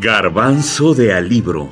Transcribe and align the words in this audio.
Garbanzo 0.00 0.94
de 0.94 1.12
Alibro. 1.12 1.68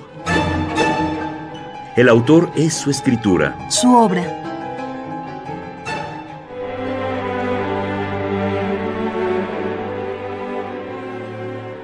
El 1.97 2.09
autor 2.09 2.51
es 2.57 2.75
su 2.75 2.91
escritura. 2.91 3.57
Su 3.71 3.95
obra. 3.97 4.23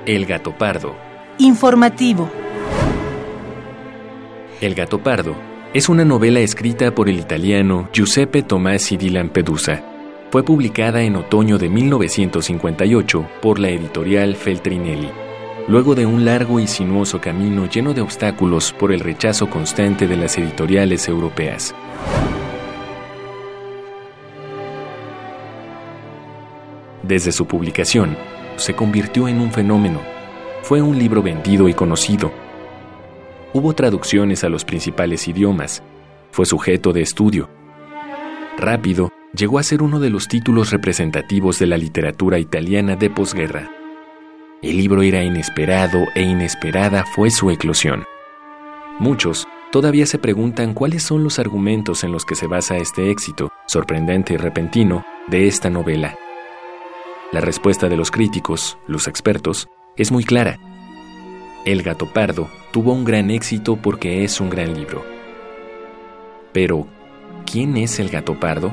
El 0.04 0.26
gato 0.26 0.52
pardo. 0.52 0.96
Informativo. 1.38 2.28
El 4.60 4.74
gato 4.74 4.98
pardo 4.98 5.36
es 5.72 5.88
una 5.88 6.04
novela 6.04 6.40
escrita 6.40 6.94
por 6.94 7.08
el 7.08 7.18
italiano 7.18 7.88
Giuseppe 7.92 8.42
Tomasi 8.42 8.96
di 8.96 9.10
Lampedusa. 9.10 9.91
Fue 10.32 10.42
publicada 10.42 11.02
en 11.02 11.16
otoño 11.16 11.58
de 11.58 11.68
1958 11.68 13.28
por 13.42 13.58
la 13.58 13.68
editorial 13.68 14.34
Feltrinelli, 14.34 15.10
luego 15.68 15.94
de 15.94 16.06
un 16.06 16.24
largo 16.24 16.58
y 16.58 16.66
sinuoso 16.66 17.20
camino 17.20 17.68
lleno 17.68 17.92
de 17.92 18.00
obstáculos 18.00 18.72
por 18.72 18.92
el 18.92 19.00
rechazo 19.00 19.50
constante 19.50 20.06
de 20.06 20.16
las 20.16 20.38
editoriales 20.38 21.06
europeas. 21.06 21.74
Desde 27.02 27.30
su 27.30 27.44
publicación, 27.44 28.16
se 28.56 28.72
convirtió 28.72 29.28
en 29.28 29.38
un 29.38 29.52
fenómeno. 29.52 30.00
Fue 30.62 30.80
un 30.80 30.98
libro 30.98 31.22
vendido 31.22 31.68
y 31.68 31.74
conocido. 31.74 32.32
Hubo 33.52 33.74
traducciones 33.74 34.44
a 34.44 34.48
los 34.48 34.64
principales 34.64 35.28
idiomas. 35.28 35.82
Fue 36.30 36.46
sujeto 36.46 36.94
de 36.94 37.02
estudio. 37.02 37.50
Rápido, 38.56 39.10
llegó 39.34 39.58
a 39.58 39.62
ser 39.62 39.82
uno 39.82 39.98
de 39.98 40.10
los 40.10 40.28
títulos 40.28 40.70
representativos 40.70 41.58
de 41.58 41.66
la 41.66 41.78
literatura 41.78 42.38
italiana 42.38 42.96
de 42.96 43.10
posguerra. 43.10 43.70
El 44.60 44.76
libro 44.76 45.02
era 45.02 45.22
inesperado 45.22 46.06
e 46.14 46.22
inesperada 46.22 47.04
fue 47.04 47.30
su 47.30 47.50
eclosión. 47.50 48.04
Muchos 48.98 49.48
todavía 49.72 50.06
se 50.06 50.18
preguntan 50.18 50.74
cuáles 50.74 51.02
son 51.02 51.24
los 51.24 51.38
argumentos 51.38 52.04
en 52.04 52.12
los 52.12 52.24
que 52.24 52.34
se 52.34 52.46
basa 52.46 52.76
este 52.76 53.10
éxito, 53.10 53.50
sorprendente 53.66 54.34
y 54.34 54.36
repentino, 54.36 55.04
de 55.28 55.48
esta 55.48 55.70
novela. 55.70 56.16
La 57.32 57.40
respuesta 57.40 57.88
de 57.88 57.96
los 57.96 58.10
críticos, 58.10 58.76
los 58.86 59.08
expertos, 59.08 59.68
es 59.96 60.12
muy 60.12 60.24
clara. 60.24 60.58
El 61.64 61.82
gato 61.82 62.12
pardo 62.12 62.50
tuvo 62.70 62.92
un 62.92 63.04
gran 63.04 63.30
éxito 63.30 63.76
porque 63.76 64.24
es 64.24 64.40
un 64.40 64.50
gran 64.50 64.74
libro. 64.74 65.04
Pero, 66.52 66.86
¿quién 67.50 67.78
es 67.78 67.98
el 67.98 68.10
gato 68.10 68.38
pardo? 68.38 68.72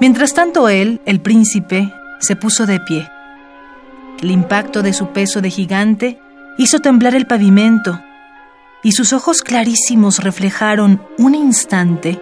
Mientras 0.00 0.34
tanto 0.34 0.68
él, 0.68 1.00
el 1.06 1.20
príncipe, 1.20 1.92
se 2.20 2.36
puso 2.36 2.66
de 2.66 2.80
pie. 2.80 3.08
El 4.22 4.30
impacto 4.30 4.82
de 4.82 4.92
su 4.92 5.08
peso 5.08 5.40
de 5.40 5.50
gigante 5.50 6.18
hizo 6.58 6.80
temblar 6.80 7.14
el 7.14 7.26
pavimento 7.26 8.00
y 8.82 8.92
sus 8.92 9.12
ojos 9.12 9.42
clarísimos 9.42 10.22
reflejaron 10.22 11.02
un 11.18 11.34
instante 11.34 12.20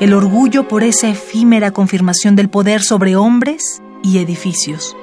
el 0.00 0.12
orgullo 0.12 0.66
por 0.68 0.82
esa 0.82 1.08
efímera 1.08 1.70
confirmación 1.70 2.34
del 2.36 2.48
poder 2.48 2.82
sobre 2.82 3.16
hombres 3.16 3.82
y 4.02 4.18
edificios. 4.18 4.96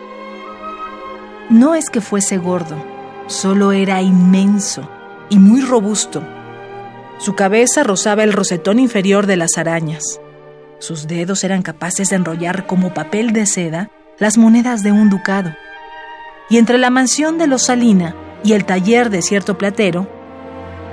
No 1.50 1.76
es 1.76 1.90
que 1.90 2.02
fuese 2.02 2.38
gordo, 2.38 2.76
solo 3.28 3.72
era 3.72 4.02
inmenso 4.02 4.90
y 5.30 5.40
muy 5.40 5.62
robusto. 5.62 6.22
Su 7.20 7.36
cabeza 7.36 7.84
rozaba 7.84 8.24
el 8.24 8.34
rosetón 8.34 8.80
inferior 8.80 9.28
de 9.28 9.38
las 9.38 9.58
arañas. 9.58 10.20
Sus 10.82 11.06
dedos 11.06 11.44
eran 11.44 11.62
capaces 11.62 12.10
de 12.10 12.16
enrollar 12.16 12.66
como 12.66 12.92
papel 12.92 13.34
de 13.34 13.46
seda 13.46 13.92
las 14.18 14.40
monedas 14.40 14.82
de 14.82 14.92
un 14.92 15.12
ducado. 15.12 15.54
Y 16.50 16.58
entre 16.58 16.80
la 16.80 16.90
mansión 16.90 17.38
de 17.38 17.46
los 17.46 17.68
Salina 17.68 18.16
y 18.44 18.54
el 18.54 18.66
taller 18.66 19.12
de 19.12 19.22
cierto 19.22 19.60
platero, 19.60 20.08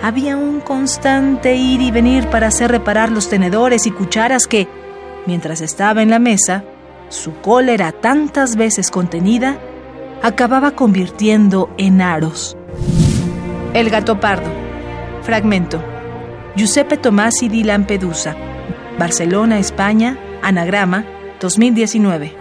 había 0.03 0.37
un 0.37 0.61
constante 0.61 1.57
ir 1.57 1.81
y 1.81 1.91
venir 1.91 2.29
para 2.29 2.49
hacer 2.49 2.71
reparar 2.71 3.11
los 3.11 3.31
tenedores 3.31 3.87
y 3.87 3.91
cucharas 3.91 4.47
que, 4.47 4.69
mientras 5.27 5.63
estaba 5.63 6.03
en 6.03 6.11
la 6.11 6.19
mesa, 6.19 6.65
su 7.09 7.41
cólera 7.41 7.93
tantas 7.93 8.57
veces 8.57 8.91
contenida, 8.91 9.59
acababa 10.23 10.73
convirtiendo 10.73 11.75
en 11.79 12.03
aros. 12.03 12.59
El 13.73 13.89
gato 13.89 14.21
pardo. 14.21 14.51
Fragmento. 15.23 15.83
Giuseppe 16.57 16.99
Tomasi 16.99 17.49
di 17.49 17.65
Lampedusa. 17.65 18.37
Barcelona, 18.99 19.61
España. 19.61 20.19
Anagrama. 20.43 21.05
2019. 21.41 22.33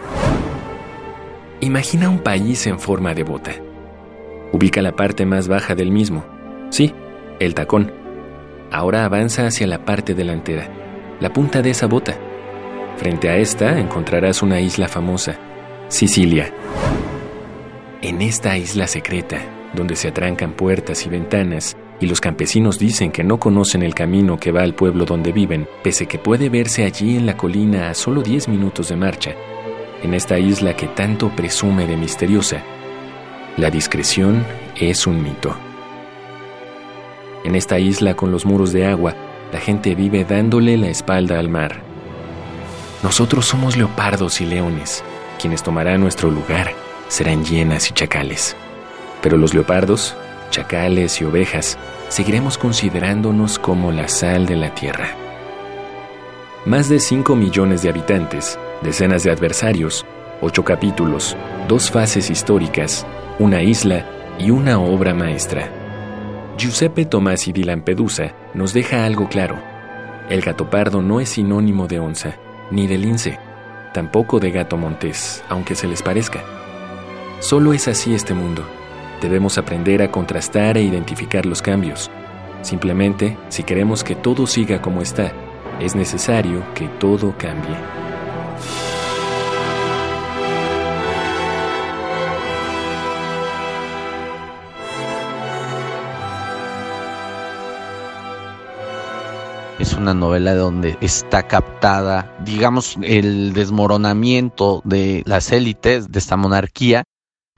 Imagina 1.60 2.10
un 2.10 2.18
país 2.18 2.66
en 2.66 2.80
forma 2.80 3.14
de 3.14 3.22
bota. 3.22 3.52
Ubica 4.52 4.82
la 4.82 4.96
parte 4.96 5.28
más 5.28 5.48
baja 5.48 5.76
del 5.76 5.92
mismo. 5.92 6.26
Sí, 6.72 6.96
el 7.40 7.54
tacón. 7.54 7.94
Ahora 8.72 9.06
avanza 9.06 9.46
hacia 9.46 9.68
la 9.68 9.86
parte 9.86 10.16
delantera, 10.16 10.68
la 11.20 11.32
punta 11.32 11.62
de 11.62 11.70
esa 11.70 11.86
bota. 11.86 12.16
Frente 12.98 13.30
a 13.30 13.38
esta 13.38 13.78
encontrarás 13.80 14.42
una 14.42 14.60
isla 14.60 14.88
famosa, 14.88 15.38
Sicilia. 15.90 16.52
En 18.02 18.24
esta 18.24 18.58
isla 18.58 18.88
secreta, 18.88 19.38
donde 19.74 19.96
se 19.96 20.08
atrancan 20.08 20.54
puertas 20.54 21.06
y 21.06 21.10
ventanas, 21.10 21.78
y 22.00 22.06
los 22.06 22.22
campesinos 22.22 22.78
dicen 22.78 23.12
que 23.12 23.24
no 23.24 23.40
conocen 23.40 23.84
el 23.84 23.96
camino 23.96 24.40
que 24.40 24.52
va 24.52 24.62
al 24.62 24.76
pueblo 24.76 25.06
donde 25.06 25.32
viven, 25.32 25.68
pese 25.84 26.06
que 26.06 26.20
puede 26.20 26.50
verse 26.50 26.84
allí 26.84 27.18
en 27.18 27.26
la 27.26 27.38
colina 27.38 27.90
a 27.90 27.94
solo 27.94 28.22
10 28.22 28.50
minutos 28.50 28.90
de 28.90 28.96
marcha, 28.96 29.36
en 30.04 30.14
esta 30.14 30.38
isla 30.38 30.76
que 30.76 30.88
tanto 30.88 31.30
presume 31.30 31.88
de 31.88 31.98
misteriosa, 31.98 32.64
la 33.58 33.72
discreción 33.72 34.46
es 34.76 35.08
un 35.08 35.24
mito. 35.24 35.56
En 37.44 37.56
esta 37.56 37.80
isla 37.80 38.14
con 38.14 38.32
los 38.32 38.46
muros 38.46 38.72
de 38.72 38.86
agua, 38.86 39.16
la 39.52 39.60
gente 39.60 39.96
vive 39.96 40.26
dándole 40.26 40.78
la 40.78 40.90
espalda 40.90 41.40
al 41.40 41.50
mar. 41.50 41.82
Nosotros 43.02 43.46
somos 43.46 43.78
leopardos 43.78 44.42
y 44.42 44.46
leones. 44.46 45.04
Quienes 45.40 45.64
tomarán 45.64 46.02
nuestro 46.02 46.30
lugar 46.30 46.74
serán 47.08 47.46
hienas 47.46 47.90
y 47.90 47.94
chacales. 47.94 48.56
Pero 49.22 49.38
los 49.38 49.54
leopardos, 49.54 50.16
chacales 50.50 51.22
y 51.22 51.26
ovejas 51.26 51.78
seguiremos 52.10 52.58
considerándonos 52.58 53.60
como 53.60 53.92
la 53.92 54.08
sal 54.08 54.46
de 54.46 54.56
la 54.56 54.74
tierra. 54.74 55.16
Más 56.66 56.90
de 56.90 57.00
5 57.00 57.36
millones 57.36 57.82
de 57.82 57.90
habitantes, 57.90 58.60
decenas 58.82 59.24
de 59.24 59.32
adversarios, 59.32 60.06
ocho 60.42 60.64
capítulos, 60.64 61.36
dos 61.68 61.90
fases 61.90 62.30
históricas, 62.30 63.06
una 63.40 63.62
isla 63.62 64.06
y 64.40 64.52
una 64.52 64.80
obra 64.80 65.14
maestra. 65.14 65.70
Giuseppe 66.58 67.06
Tomasi 67.06 67.52
di 67.52 67.64
Lampedusa 67.64 68.34
nos 68.54 68.74
deja 68.74 69.06
algo 69.06 69.30
claro. 69.30 69.58
El 70.30 70.42
gato 70.42 70.70
pardo 70.70 71.02
no 71.02 71.20
es 71.20 71.30
sinónimo 71.30 71.88
de 71.88 72.00
onza, 72.00 72.36
ni 72.72 72.88
de 72.88 72.98
lince, 72.98 73.40
tampoco 73.94 74.40
de 74.40 74.52
gato 74.52 74.76
montés, 74.76 75.44
aunque 75.50 75.76
se 75.76 75.88
les 75.88 76.02
parezca. 76.02 76.44
Solo 77.40 77.74
es 77.74 77.88
así 77.88 78.14
este 78.14 78.34
mundo. 78.34 78.66
Debemos 79.22 79.58
aprender 79.58 80.02
a 80.04 80.12
contrastar 80.12 80.78
e 80.78 80.84
identificar 80.84 81.46
los 81.46 81.62
cambios. 81.62 82.12
Simplemente, 82.62 83.38
si 83.50 83.64
queremos 83.64 84.04
que 84.04 84.16
todo 84.16 84.46
siga 84.46 84.82
como 84.82 85.02
está, 85.02 85.32
es 85.80 85.96
necesario 85.96 86.64
que 86.74 86.88
todo 86.88 87.36
cambie. 87.38 87.76
Es 99.80 99.94
una 99.94 100.16
novela 100.16 100.56
donde 100.56 100.98
está 101.02 101.48
captada, 101.48 102.36
digamos, 102.44 102.98
el 103.04 103.54
desmoronamiento 103.54 104.82
de 104.84 105.22
las 105.26 105.52
élites 105.52 106.12
de 106.12 106.18
esta 106.18 106.36
monarquía. 106.36 107.04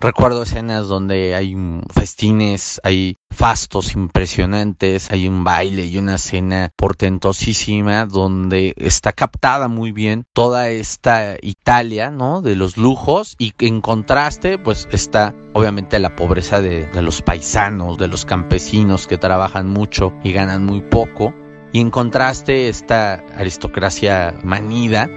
Recuerdo 0.01 0.43
escenas 0.43 0.87
donde 0.87 1.35
hay 1.35 1.57
festines, 1.93 2.79
hay 2.85 3.17
fastos 3.29 3.95
impresionantes, 3.95 5.11
hay 5.11 5.27
un 5.27 5.43
baile 5.43 5.87
y 5.87 5.97
una 5.97 6.15
escena 6.15 6.71
portentosísima 6.77 8.05
donde 8.05 8.73
está 8.77 9.11
captada 9.11 9.67
muy 9.67 9.91
bien 9.91 10.23
toda 10.31 10.69
esta 10.69 11.35
Italia, 11.41 12.11
¿no? 12.11 12.41
De 12.41 12.55
los 12.55 12.77
lujos 12.77 13.35
y 13.39 13.53
en 13.59 13.81
contraste, 13.81 14.57
pues 14.57 14.87
está 14.89 15.35
obviamente 15.53 15.99
la 15.99 16.15
pobreza 16.15 16.61
de, 16.61 16.85
de 16.85 17.01
los 17.01 17.21
paisanos, 17.21 17.97
de 17.97 18.07
los 18.07 18.23
campesinos 18.23 19.05
que 19.05 19.17
trabajan 19.17 19.67
mucho 19.67 20.13
y 20.23 20.31
ganan 20.31 20.65
muy 20.65 20.79
poco 20.79 21.33
y 21.73 21.81
en 21.81 21.91
contraste 21.91 22.69
esta 22.69 23.15
aristocracia 23.35 24.33
manida. 24.45 25.09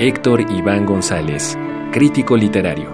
Héctor 0.00 0.40
Iván 0.50 0.86
González, 0.86 1.56
crítico 1.92 2.34
literario. 2.34 2.90